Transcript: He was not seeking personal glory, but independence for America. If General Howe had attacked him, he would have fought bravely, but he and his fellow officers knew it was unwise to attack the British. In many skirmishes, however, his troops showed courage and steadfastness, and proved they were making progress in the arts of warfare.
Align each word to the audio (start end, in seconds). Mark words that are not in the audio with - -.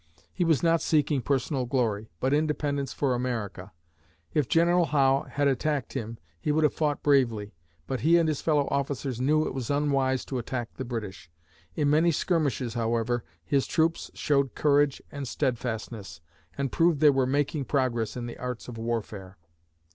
He 0.33 0.43
was 0.43 0.63
not 0.63 0.81
seeking 0.81 1.21
personal 1.21 1.67
glory, 1.67 2.09
but 2.19 2.33
independence 2.33 2.91
for 2.91 3.13
America. 3.13 3.71
If 4.33 4.47
General 4.49 4.85
Howe 4.85 5.27
had 5.29 5.47
attacked 5.47 5.93
him, 5.93 6.17
he 6.39 6.51
would 6.51 6.63
have 6.63 6.73
fought 6.73 7.03
bravely, 7.03 7.53
but 7.85 7.99
he 7.99 8.17
and 8.17 8.27
his 8.27 8.41
fellow 8.41 8.67
officers 8.71 9.21
knew 9.21 9.45
it 9.45 9.53
was 9.53 9.69
unwise 9.69 10.25
to 10.25 10.39
attack 10.39 10.73
the 10.73 10.85
British. 10.85 11.29
In 11.75 11.87
many 11.91 12.11
skirmishes, 12.11 12.73
however, 12.73 13.23
his 13.45 13.67
troops 13.67 14.09
showed 14.15 14.55
courage 14.55 15.03
and 15.11 15.27
steadfastness, 15.27 16.19
and 16.57 16.71
proved 16.71 16.99
they 16.99 17.11
were 17.11 17.27
making 17.27 17.65
progress 17.65 18.17
in 18.17 18.25
the 18.25 18.39
arts 18.39 18.67
of 18.67 18.79
warfare. 18.79 19.37